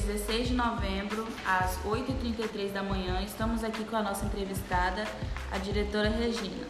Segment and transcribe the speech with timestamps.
[0.00, 3.20] 16 de novembro, às 8h33 da manhã.
[3.22, 5.06] Estamos aqui com a nossa entrevistada,
[5.50, 6.66] a diretora Regina.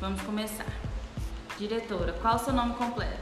[0.00, 0.66] Vamos começar.
[1.58, 3.18] Diretora, qual o seu nome completo?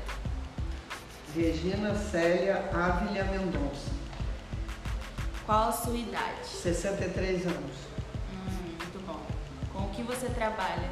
[1.34, 3.91] Regina Célia Ávila Mendonça,
[5.45, 6.46] Qual a sua idade?
[6.46, 7.77] 63 anos.
[8.32, 9.20] Hum, muito bom.
[9.72, 10.91] Com o que você trabalha?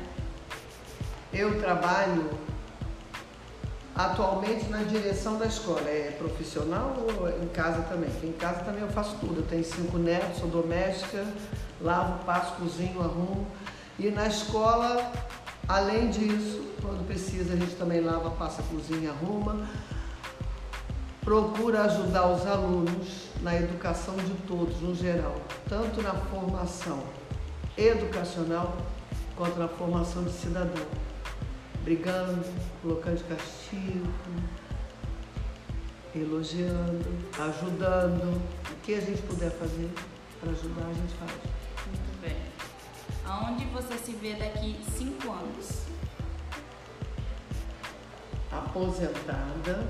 [1.32, 2.30] Eu trabalho
[3.94, 5.88] atualmente na direção da escola.
[5.88, 8.10] É profissional ou em casa também?
[8.10, 9.40] Porque em casa também eu faço tudo.
[9.40, 11.24] Eu tenho cinco netos, sou doméstica,
[11.80, 13.46] lavo, passo, cozinho, arrumo.
[13.98, 15.12] E na escola,
[15.68, 19.66] além disso, quando precisa, a gente também lava, passa, cozinha, arruma.
[21.24, 25.36] Procura ajudar os alunos na educação de todos, no geral,
[25.68, 27.02] tanto na formação
[27.78, 28.76] educacional
[29.34, 30.84] quanto na formação de cidadão
[31.84, 32.42] brigando,
[32.80, 34.08] colocando de castigo,
[36.16, 37.04] elogiando,
[37.38, 38.40] ajudando.
[38.70, 39.90] O que a gente puder fazer
[40.40, 41.30] para ajudar, a gente faz.
[41.86, 42.36] Muito bem.
[43.26, 45.84] Aonde você se vê daqui cinco anos?
[48.50, 49.86] Aposentada,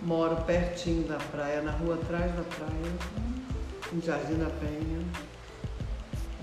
[0.00, 2.92] moro pertinho da praia, na rua atrás da praia,
[3.92, 5.04] em Jardim da Penha.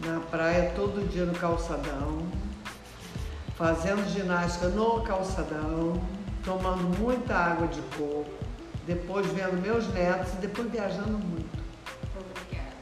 [0.06, 2.28] Na praia, todo dia no calçadão,
[3.56, 6.02] fazendo ginástica no calçadão,
[6.44, 8.30] tomando muita água de coco,
[8.86, 11.60] depois vendo meus netos e depois viajando muito.
[12.16, 12.76] Obrigada.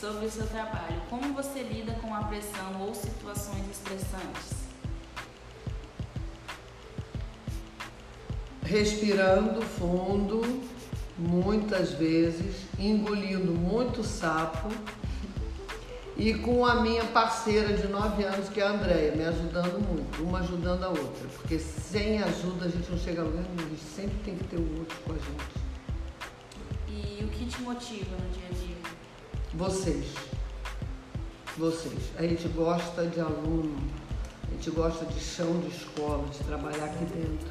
[0.00, 4.64] Sobre o seu trabalho, como você lida com a pressão ou situações estressantes?
[8.64, 10.62] Respirando fundo,
[11.18, 14.68] muitas vezes, engolindo muito sapo
[16.16, 20.22] e com a minha parceira de 9 anos, que é a Andréia, me ajudando muito,
[20.22, 23.70] uma ajudando a outra, porque sem ajuda a gente não chega a lugar nenhum, a
[23.70, 25.64] gente sempre tem que ter o outro com a gente.
[26.88, 28.76] E o que te motiva no dia a dia?
[29.54, 30.06] Vocês.
[31.56, 32.12] Vocês.
[32.16, 33.76] A gente gosta de aluno,
[34.48, 37.48] a gente gosta de chão de escola, de trabalhar aqui dentro.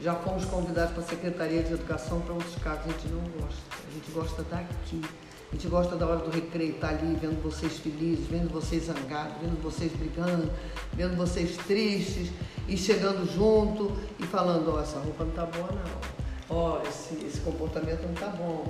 [0.00, 3.62] Já fomos convidados para a Secretaria de Educação para outros cargos, a gente não gosta.
[3.88, 5.02] A gente gosta daqui.
[5.50, 9.36] A gente gosta da hora do recreio, estar ali vendo vocês felizes, vendo vocês zangados,
[9.40, 10.50] vendo vocês brigando,
[10.92, 12.30] vendo vocês tristes
[12.68, 16.16] e chegando junto e falando, ó, essa roupa não tá boa não.
[16.50, 18.66] Ó, esse, esse comportamento não tá bom.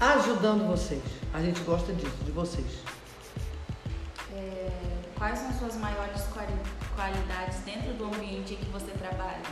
[0.00, 1.02] Ajudando vocês.
[1.34, 2.66] A gente gosta disso, de vocês.
[4.34, 4.70] É,
[5.18, 6.52] quais são suas maiores quali-
[6.94, 9.42] qualidades dentro do ambiente em que você trabalha?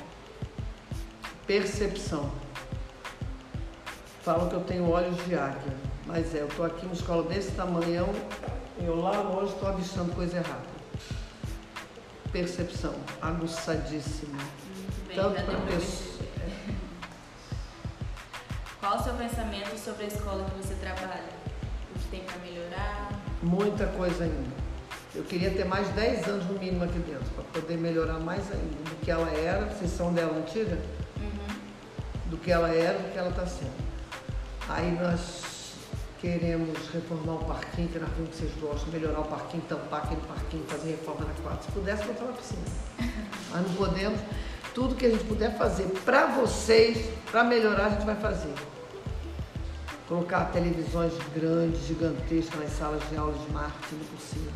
[1.50, 2.30] Percepção.
[4.22, 5.74] Falam que eu tenho olhos de águia,
[6.06, 8.08] mas é, eu tô aqui numa escola desse tamanhão,
[8.78, 10.62] eu lá longe estou avistando coisa errada.
[12.30, 14.38] Percepção, aguçadíssima.
[14.38, 15.66] Muito bem, Tanto para pessoa.
[15.66, 16.30] perceber.
[18.78, 21.32] Qual o seu pensamento sobre a escola que você trabalha?
[21.96, 23.10] O que tem para melhorar?
[23.42, 24.54] Muita coisa ainda.
[25.16, 28.88] Eu queria ter mais 10 anos no mínimo aqui dentro, para poder melhorar mais ainda
[28.88, 30.78] do que ela era, vocês são dela antiga?
[32.30, 33.72] Do que ela era e do que ela está sendo.
[34.68, 35.74] Aí nós
[36.20, 40.20] queremos reformar o parquinho, que nós vimos que vocês gostam, melhorar o parquinho, tampar aquele
[40.20, 41.62] parquinho, fazer reforma na quadra.
[41.62, 42.62] Se pudesse, botar na piscina.
[43.50, 44.20] Mas não podemos.
[44.74, 48.54] Tudo que a gente puder fazer para vocês, para melhorar, a gente vai fazer.
[50.06, 54.52] Colocar televisões grandes, gigantescas nas salas de aula de marketing possível.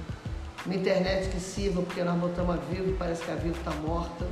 [0.67, 4.25] Uma internet que sirva, porque nós botamos a Vivo, parece que a Vivo está morta.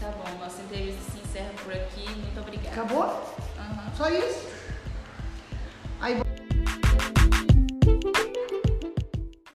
[0.00, 2.08] Tá bom, nossa entrevista se encerra por aqui.
[2.08, 2.68] Muito obrigada.
[2.70, 3.34] Acabou?
[3.58, 3.92] Aham.
[3.96, 4.53] Só isso?